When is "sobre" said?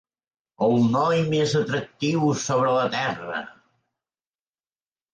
2.47-2.75